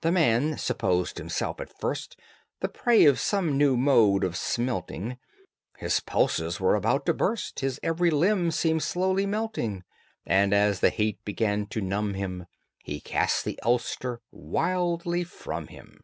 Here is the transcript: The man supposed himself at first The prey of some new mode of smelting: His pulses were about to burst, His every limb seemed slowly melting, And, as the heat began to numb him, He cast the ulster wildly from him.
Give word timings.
The 0.00 0.10
man 0.10 0.58
supposed 0.58 1.16
himself 1.16 1.60
at 1.60 1.72
first 1.78 2.18
The 2.58 2.68
prey 2.68 3.04
of 3.04 3.20
some 3.20 3.56
new 3.56 3.76
mode 3.76 4.24
of 4.24 4.36
smelting: 4.36 5.16
His 5.76 6.00
pulses 6.00 6.58
were 6.58 6.74
about 6.74 7.06
to 7.06 7.14
burst, 7.14 7.60
His 7.60 7.78
every 7.80 8.10
limb 8.10 8.50
seemed 8.50 8.82
slowly 8.82 9.26
melting, 9.26 9.84
And, 10.26 10.52
as 10.52 10.80
the 10.80 10.90
heat 10.90 11.24
began 11.24 11.66
to 11.66 11.80
numb 11.80 12.14
him, 12.14 12.46
He 12.82 12.98
cast 13.00 13.44
the 13.44 13.60
ulster 13.62 14.20
wildly 14.32 15.22
from 15.22 15.68
him. 15.68 16.02